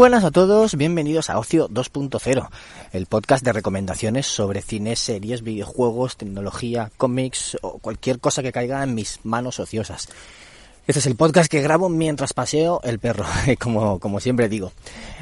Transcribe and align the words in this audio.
buenas 0.00 0.24
a 0.24 0.30
todos, 0.30 0.76
bienvenidos 0.76 1.28
a 1.28 1.38
Ocio 1.38 1.68
2.0, 1.68 2.48
el 2.94 3.04
podcast 3.04 3.44
de 3.44 3.52
recomendaciones 3.52 4.26
sobre 4.26 4.62
cine, 4.62 4.96
series, 4.96 5.42
videojuegos, 5.42 6.16
tecnología, 6.16 6.90
cómics 6.96 7.58
o 7.60 7.76
cualquier 7.80 8.18
cosa 8.18 8.42
que 8.42 8.50
caiga 8.50 8.82
en 8.82 8.94
mis 8.94 9.20
manos 9.24 9.60
ociosas. 9.60 10.08
Este 10.86 11.00
es 11.00 11.06
el 11.06 11.16
podcast 11.16 11.50
que 11.50 11.60
grabo 11.60 11.90
mientras 11.90 12.32
paseo 12.32 12.80
el 12.82 12.98
perro, 12.98 13.26
como, 13.60 14.00
como 14.00 14.20
siempre 14.20 14.48
digo. 14.48 14.72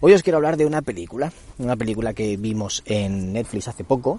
Hoy 0.00 0.12
os 0.12 0.24
quiero 0.24 0.38
hablar 0.38 0.56
de 0.56 0.66
una 0.66 0.82
película, 0.82 1.32
una 1.58 1.76
película 1.76 2.12
que 2.12 2.36
vimos 2.36 2.82
en 2.84 3.32
Netflix 3.32 3.68
hace 3.68 3.84
poco, 3.84 4.18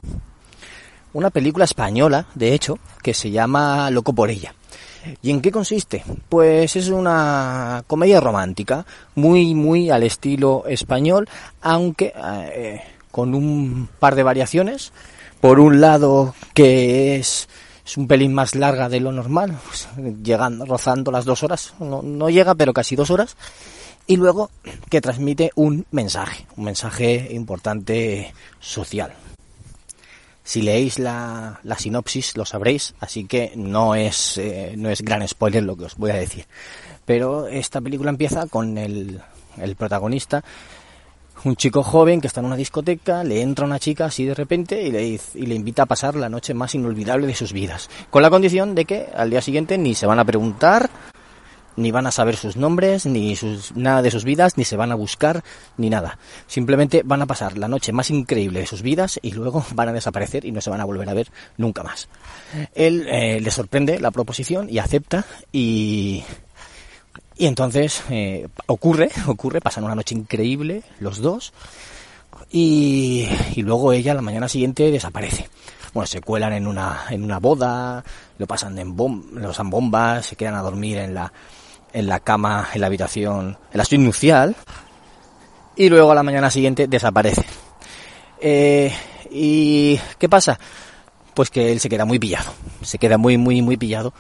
una 1.12 1.32
película 1.32 1.66
española, 1.66 2.28
de 2.34 2.54
hecho, 2.54 2.80
que 3.04 3.14
se 3.14 3.30
llama 3.30 3.92
Loco 3.92 4.14
por 4.14 4.30
ella. 4.30 4.56
¿Y 5.22 5.32
en 5.32 5.42
qué 5.42 5.52
consiste? 5.52 6.04
Pues 6.30 6.76
es 6.76 6.90
una 6.90 7.84
comedia 7.88 8.20
romántica, 8.20 8.86
muy, 9.16 9.54
muy 9.54 9.90
al 9.90 10.04
estilo 10.04 10.64
español, 10.68 11.28
aunque 11.62 12.14
eh, 12.16 12.82
con 13.12 13.34
un 13.34 13.88
par 14.00 14.16
de 14.16 14.24
variaciones. 14.24 14.92
Por 15.42 15.60
un 15.60 15.80
lado, 15.80 16.34
que 16.54 17.18
es, 17.18 17.48
es 17.86 17.98
un 17.98 18.08
pelín 18.08 18.34
más 18.34 18.56
larga 18.56 18.90
de 18.90 19.00
lo 19.00 19.12
normal, 19.12 19.58
pues, 19.68 19.88
llegando, 20.24 20.66
rozando 20.66 21.12
las 21.12 21.26
dos 21.26 21.44
horas, 21.44 21.74
no, 21.80 22.02
no 22.02 22.30
llega, 22.30 22.56
pero 22.56 22.74
casi 22.74 22.96
dos 22.96 23.12
horas. 23.12 23.38
Y 24.08 24.18
luego, 24.18 24.50
que 24.90 25.02
transmite 25.02 25.52
un 25.56 25.86
mensaje, 25.92 26.46
un 26.58 26.66
mensaje 26.66 27.30
importante 27.32 28.34
social. 28.60 29.14
Si 30.46 30.62
leéis 30.62 31.00
la, 31.00 31.60
la, 31.64 31.76
sinopsis 31.76 32.38
lo 32.38 32.46
sabréis, 32.46 32.94
así 33.00 33.26
que 33.26 33.54
no 33.56 33.96
es, 33.96 34.38
eh, 34.38 34.76
no 34.78 34.92
es 34.92 35.02
gran 35.02 35.28
spoiler 35.28 35.64
lo 35.64 35.76
que 35.76 35.86
os 35.86 35.98
voy 35.98 36.12
a 36.12 36.16
decir. 36.16 36.46
Pero 37.04 37.48
esta 37.48 37.82
película 37.82 38.12
empieza 38.12 38.46
con 38.46 38.78
el, 38.78 39.22
el 39.58 39.76
protagonista, 39.76 40.44
un 41.46 41.56
chico 41.56 41.82
joven 41.82 42.22
que 42.22 42.28
está 42.28 42.42
en 42.42 42.46
una 42.46 42.56
discoteca, 42.56 43.24
le 43.24 43.42
entra 43.42 43.66
una 43.66 43.80
chica 43.80 44.06
así 44.06 44.24
de 44.24 44.36
repente 44.36 44.84
y 44.84 44.92
le, 44.92 45.20
y 45.34 45.46
le 45.48 45.56
invita 45.56 45.84
a 45.84 45.88
pasar 45.88 46.16
la 46.16 46.30
noche 46.30 46.54
más 46.54 46.76
inolvidable 46.76 47.26
de 47.26 47.36
sus 47.36 47.52
vidas. 47.52 47.90
Con 48.12 48.22
la 48.22 48.30
condición 48.30 48.76
de 48.76 48.86
que 48.86 49.08
al 49.16 49.32
día 49.32 49.42
siguiente 49.42 49.80
ni 49.80 49.96
se 49.96 50.06
van 50.06 50.20
a 50.20 50.26
preguntar 50.26 50.92
ni 51.78 51.92
van 51.92 52.08
a 52.08 52.12
saber 52.12 52.36
sus 52.36 52.56
nombres, 52.56 53.06
ni 53.06 53.36
sus, 53.36 53.76
nada 53.76 54.02
de 54.02 54.12
sus 54.12 54.24
vidas, 54.24 54.58
ni 54.58 54.66
se 54.66 54.76
van 54.76 54.92
a 54.92 54.96
buscar, 54.96 55.44
ni 55.78 55.90
nada. 55.90 56.18
Simplemente 56.48 57.02
van 57.04 57.22
a 57.22 57.26
pasar 57.26 57.58
la 57.58 57.68
noche 57.68 57.92
más 57.92 58.10
increíble 58.10 58.62
de 58.62 58.68
sus 58.68 58.82
vidas 58.82 59.20
y 59.22 59.32
luego 59.32 59.66
van 59.74 59.90
a 59.90 59.94
desaparecer 59.94 60.46
y 60.46 60.52
no 60.52 60.62
se 60.62 60.70
van 60.70 60.82
a 60.82 60.86
volver 60.86 61.10
a 61.10 61.14
ver 61.14 61.32
nunca 61.58 61.84
más. 61.84 62.08
Él 62.74 63.08
eh, 63.10 63.40
le 63.42 63.52
sorprende 63.52 64.00
la 64.00 64.12
proposición 64.12 64.70
y 64.70 64.80
acepta 64.80 65.26
y, 65.52 66.24
y 67.38 67.48
entonces 67.48 68.04
eh, 68.10 68.48
ocurre, 68.68 69.10
ocurre, 69.28 69.62
pasan 69.62 69.84
una 69.84 69.96
noche 69.96 70.16
increíble 70.16 70.84
los 71.00 71.20
dos 71.20 71.54
y, 72.52 73.28
y 73.56 73.62
luego 73.62 73.92
ella 73.92 74.14
la 74.14 74.22
mañana 74.22 74.48
siguiente 74.48 74.92
desaparece 74.92 75.50
bueno, 75.96 76.08
se 76.08 76.20
cuelan 76.20 76.52
en 76.52 76.68
una, 76.68 77.06
en 77.10 77.24
una 77.24 77.40
boda, 77.40 78.04
lo 78.38 78.46
pasan 78.46 78.78
en 78.78 78.98
bom 78.98 79.24
lo 79.32 79.48
pasan 79.48 79.70
bombas, 79.70 80.26
se 80.26 80.36
quedan 80.36 80.56
a 80.56 80.62
dormir 80.62 80.98
en 80.98 81.14
la, 81.14 81.32
en 81.96 82.08
la 82.08 82.20
cama, 82.20 82.68
en 82.74 82.82
la 82.82 82.88
habitación, 82.88 83.58
en 83.72 83.78
la 83.78 83.86
suite 83.86 84.04
nupcial, 84.04 84.54
y 85.78 85.88
luego 85.88 86.12
a 86.12 86.16
la 86.16 86.24
mañana 86.24 86.52
siguiente 86.52 86.88
desaparece. 86.88 87.46
Eh, 88.42 88.94
¿Y 89.32 89.98
qué 90.20 90.28
pasa? 90.28 90.60
Pues 91.34 91.50
que 91.50 91.72
él 91.72 91.80
se 91.80 91.88
queda 91.88 92.04
muy 92.04 92.20
pillado, 92.20 92.52
se 92.82 92.98
queda 92.98 93.18
muy, 93.18 93.38
muy, 93.38 93.62
muy 93.62 93.78
pillado 93.78 94.14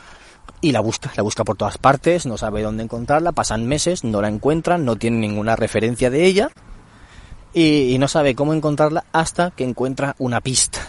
y 0.61 0.71
la 0.71 0.79
busca, 0.79 1.11
la 1.17 1.23
busca 1.23 1.43
por 1.43 1.57
todas 1.57 1.77
partes, 1.77 2.25
no 2.25 2.37
sabe 2.37 2.61
dónde 2.61 2.83
encontrarla, 2.83 3.33
pasan 3.33 3.65
meses, 3.65 4.05
no 4.05 4.21
la 4.21 4.29
encuentran, 4.29 4.85
no 4.85 4.95
tiene 4.95 5.17
ninguna 5.17 5.57
referencia 5.57 6.09
de 6.09 6.25
ella 6.25 6.49
y, 7.53 7.93
y 7.93 7.97
no 7.97 8.07
sabe 8.07 8.35
cómo 8.35 8.53
encontrarla 8.53 9.03
hasta 9.11 9.51
que 9.51 9.65
encuentra 9.65 10.15
una 10.17 10.39
pista 10.39 10.79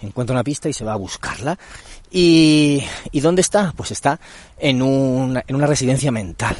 encuentra 0.00 0.34
una 0.34 0.44
pista 0.44 0.68
y 0.68 0.72
se 0.72 0.84
va 0.84 0.92
a 0.92 0.96
buscarla. 0.96 1.58
¿Y, 2.10 2.82
¿y 3.10 3.20
dónde 3.20 3.40
está? 3.40 3.72
Pues 3.76 3.90
está 3.90 4.20
en 4.58 4.82
una, 4.82 5.42
en 5.46 5.56
una 5.56 5.66
residencia 5.66 6.10
mental. 6.12 6.56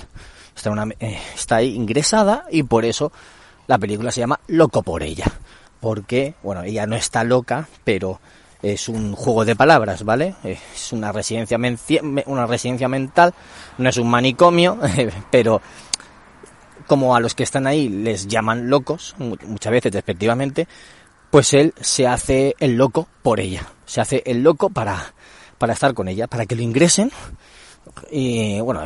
Está, 0.54 0.70
una, 0.70 0.86
eh, 1.00 1.18
está 1.34 1.56
ahí 1.56 1.74
ingresada 1.74 2.44
y 2.50 2.62
por 2.62 2.84
eso 2.84 3.12
la 3.66 3.78
película 3.78 4.10
se 4.10 4.20
llama 4.20 4.40
Loco 4.48 4.82
por 4.82 5.02
ella. 5.02 5.26
Porque, 5.80 6.34
bueno, 6.42 6.62
ella 6.62 6.86
no 6.86 6.96
está 6.96 7.22
loca, 7.22 7.68
pero 7.84 8.18
es 8.62 8.88
un 8.88 9.14
juego 9.14 9.44
de 9.44 9.54
palabras, 9.54 10.04
¿vale? 10.04 10.34
Es 10.42 10.92
una 10.92 11.12
residencia, 11.12 11.58
una 12.26 12.46
residencia 12.46 12.88
mental, 12.88 13.34
no 13.78 13.88
es 13.88 13.96
un 13.98 14.08
manicomio, 14.08 14.78
pero 15.30 15.60
como 16.86 17.14
a 17.14 17.20
los 17.20 17.34
que 17.34 17.42
están 17.42 17.66
ahí 17.66 17.88
les 17.88 18.26
llaman 18.26 18.70
locos, 18.70 19.14
muchas 19.18 19.72
veces 19.72 19.92
despectivamente, 19.92 20.66
pues 21.36 21.52
él 21.52 21.74
se 21.78 22.06
hace 22.06 22.54
el 22.60 22.78
loco 22.78 23.06
por 23.22 23.40
ella, 23.40 23.68
se 23.84 24.00
hace 24.00 24.22
el 24.24 24.42
loco 24.42 24.70
para, 24.70 25.12
para 25.58 25.74
estar 25.74 25.92
con 25.92 26.08
ella, 26.08 26.28
para 26.28 26.46
que 26.46 26.56
lo 26.56 26.62
ingresen 26.62 27.12
y 28.10 28.58
bueno, 28.60 28.80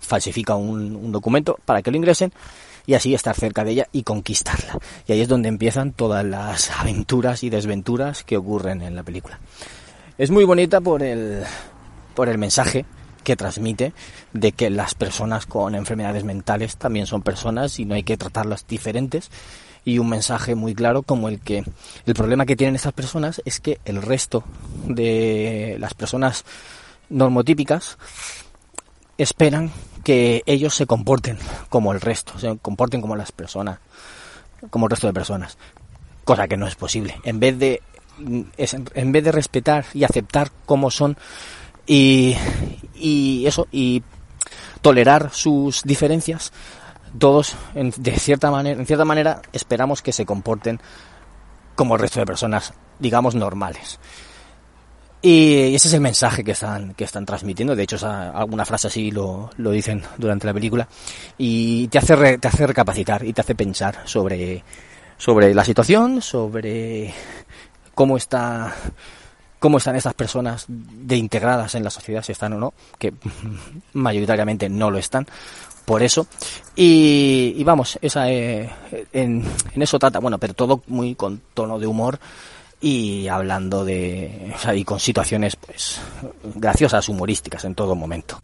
falsifica 0.00 0.54
un, 0.54 0.96
un, 0.96 1.12
documento 1.12 1.58
para 1.66 1.82
que 1.82 1.90
lo 1.90 1.98
ingresen 1.98 2.32
y 2.86 2.94
así 2.94 3.12
estar 3.12 3.36
cerca 3.36 3.64
de 3.64 3.72
ella 3.72 3.88
y 3.92 4.02
conquistarla. 4.02 4.78
Y 5.06 5.12
ahí 5.12 5.20
es 5.20 5.28
donde 5.28 5.50
empiezan 5.50 5.92
todas 5.92 6.24
las 6.24 6.70
aventuras 6.70 7.42
y 7.42 7.50
desventuras 7.50 8.24
que 8.24 8.38
ocurren 8.38 8.80
en 8.80 8.96
la 8.96 9.02
película. 9.02 9.38
Es 10.16 10.30
muy 10.30 10.44
bonita 10.44 10.80
por 10.80 11.02
el, 11.02 11.44
por 12.14 12.30
el 12.30 12.38
mensaje 12.38 12.86
que 13.24 13.36
transmite 13.36 13.92
de 14.32 14.52
que 14.52 14.70
las 14.70 14.94
personas 14.94 15.44
con 15.44 15.74
enfermedades 15.74 16.24
mentales 16.24 16.78
también 16.78 17.04
son 17.04 17.20
personas 17.20 17.78
y 17.78 17.84
no 17.84 17.94
hay 17.94 18.04
que 18.04 18.16
tratarlas 18.16 18.66
diferentes 18.66 19.30
y 19.88 19.98
un 19.98 20.10
mensaje 20.10 20.54
muy 20.54 20.74
claro 20.74 21.02
como 21.02 21.30
el 21.30 21.40
que 21.40 21.64
el 22.04 22.14
problema 22.14 22.44
que 22.44 22.56
tienen 22.56 22.76
estas 22.76 22.92
personas 22.92 23.40
es 23.46 23.58
que 23.58 23.80
el 23.86 24.02
resto 24.02 24.44
de 24.84 25.76
las 25.80 25.94
personas 25.94 26.44
normotípicas 27.08 27.96
esperan 29.16 29.70
que 30.04 30.42
ellos 30.44 30.74
se 30.74 30.86
comporten 30.86 31.38
como 31.70 31.92
el 31.92 32.02
resto, 32.02 32.38
se 32.38 32.58
comporten 32.58 33.00
como 33.00 33.16
las 33.16 33.32
personas, 33.32 33.78
como 34.68 34.86
el 34.86 34.90
resto 34.90 35.06
de 35.06 35.14
personas, 35.14 35.56
cosa 36.22 36.46
que 36.46 36.58
no 36.58 36.66
es 36.66 36.74
posible. 36.74 37.16
En 37.24 37.40
vez 37.40 37.58
de 37.58 37.80
en 38.18 39.12
vez 39.12 39.24
de 39.24 39.32
respetar 39.32 39.86
y 39.94 40.04
aceptar 40.04 40.50
cómo 40.66 40.90
son 40.90 41.16
y, 41.86 42.36
y 42.94 43.46
eso 43.46 43.68
y 43.72 44.02
tolerar 44.82 45.30
sus 45.32 45.82
diferencias, 45.82 46.52
todos 47.18 47.56
en, 47.74 47.92
de 47.96 48.18
cierta 48.18 48.50
manera, 48.50 48.78
en 48.78 48.86
cierta 48.86 49.04
manera 49.04 49.42
esperamos 49.52 50.02
que 50.02 50.12
se 50.12 50.26
comporten 50.26 50.80
como 51.74 51.94
el 51.94 52.00
resto 52.00 52.20
de 52.20 52.26
personas, 52.26 52.74
digamos, 52.98 53.34
normales. 53.34 53.98
Y 55.20 55.74
ese 55.74 55.88
es 55.88 55.94
el 55.94 56.00
mensaje 56.00 56.44
que 56.44 56.52
están, 56.52 56.94
que 56.94 57.04
están 57.04 57.26
transmitiendo. 57.26 57.74
De 57.74 57.82
hecho, 57.82 57.96
esa, 57.96 58.30
alguna 58.30 58.64
frase 58.64 58.86
así 58.86 59.10
lo, 59.10 59.50
lo, 59.56 59.72
dicen 59.72 60.02
durante 60.16 60.46
la 60.46 60.54
película. 60.54 60.88
Y 61.36 61.88
te 61.88 61.98
hace, 61.98 62.14
re, 62.14 62.38
te 62.38 62.48
hace 62.48 62.66
recapacitar 62.66 63.24
y 63.24 63.32
te 63.32 63.40
hace 63.40 63.56
pensar 63.56 64.02
sobre, 64.04 64.62
sobre 65.16 65.52
la 65.54 65.64
situación, 65.64 66.22
sobre 66.22 67.12
cómo 67.94 68.16
está, 68.16 68.72
cómo 69.58 69.78
están 69.78 69.96
estas 69.96 70.14
personas 70.14 70.64
de 70.68 71.16
integradas 71.16 71.74
en 71.74 71.84
la 71.84 71.90
sociedad, 71.90 72.22
si 72.22 72.32
están 72.32 72.52
o 72.54 72.58
no, 72.58 72.74
que 72.98 73.12
mayoritariamente 73.92 74.68
no 74.68 74.90
lo 74.90 74.98
están, 74.98 75.26
por 75.84 76.02
eso. 76.02 76.26
Y, 76.76 77.54
y 77.56 77.64
vamos, 77.64 77.98
esa, 78.02 78.30
eh, 78.30 78.70
en, 79.12 79.44
en, 79.74 79.82
eso 79.82 79.98
trata, 79.98 80.18
bueno, 80.18 80.38
pero 80.38 80.54
todo 80.54 80.82
muy 80.86 81.14
con 81.14 81.40
tono 81.54 81.78
de 81.78 81.86
humor 81.86 82.18
y 82.80 83.26
hablando 83.28 83.84
de, 83.84 84.52
o 84.54 84.58
sea, 84.58 84.74
y 84.74 84.84
con 84.84 85.00
situaciones 85.00 85.56
pues 85.56 86.00
graciosas, 86.54 87.08
humorísticas 87.08 87.64
en 87.64 87.74
todo 87.74 87.94
momento. 87.94 88.40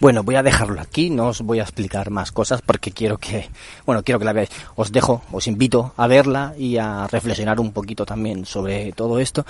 Bueno, 0.00 0.22
voy 0.22 0.36
a 0.36 0.42
dejarlo 0.42 0.80
aquí, 0.80 1.10
no 1.10 1.26
os 1.26 1.42
voy 1.42 1.60
a 1.60 1.62
explicar 1.62 2.08
más 2.08 2.32
cosas 2.32 2.62
porque 2.62 2.90
quiero 2.90 3.18
que, 3.18 3.50
bueno, 3.84 4.02
quiero 4.02 4.18
que 4.18 4.24
la 4.24 4.32
veáis. 4.32 4.48
Os 4.74 4.92
dejo, 4.92 5.22
os 5.30 5.46
invito 5.46 5.92
a 5.94 6.06
verla 6.06 6.54
y 6.56 6.78
a 6.78 7.06
reflexionar 7.06 7.60
un 7.60 7.72
poquito 7.72 8.06
también 8.06 8.46
sobre 8.46 8.92
todo 8.92 9.18
esto. 9.18 9.44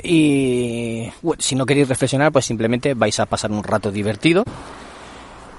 Y 0.00 1.10
si 1.38 1.56
no 1.56 1.66
queréis 1.66 1.88
reflexionar, 1.88 2.30
pues 2.30 2.46
simplemente 2.46 2.94
vais 2.94 3.18
a 3.18 3.26
pasar 3.26 3.50
un 3.50 3.64
rato 3.64 3.90
divertido. 3.90 4.44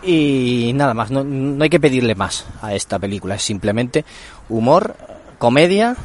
Y 0.02 0.72
nada 0.76 0.94
más, 0.94 1.12
no, 1.12 1.26
no 1.26 1.62
hay 1.62 1.70
que 1.70 1.82
pedirle 1.82 2.16
más 2.16 2.46
a 2.62 2.74
esta 2.74 3.00
película, 3.00 3.36
es 3.36 3.44
simplemente 3.44 4.06
humor, 4.48 4.96
comedia 5.40 5.98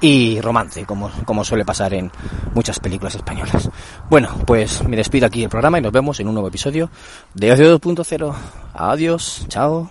y 0.00 0.40
romance, 0.40 0.84
como, 0.84 1.10
como 1.24 1.44
suele 1.44 1.64
pasar 1.64 1.94
en 1.94 2.10
muchas 2.54 2.78
películas 2.80 3.14
españolas. 3.14 3.70
Bueno, 4.08 4.30
pues 4.46 4.86
me 4.86 4.96
despido 4.96 5.26
aquí 5.26 5.40
del 5.40 5.50
programa 5.50 5.78
y 5.78 5.82
nos 5.82 5.92
vemos 5.92 6.20
en 6.20 6.28
un 6.28 6.34
nuevo 6.34 6.48
episodio 6.48 6.90
de 7.34 7.52
Ocio 7.52 7.78
2.0. 7.80 8.34
Adiós, 8.74 9.46
chao. 9.48 9.90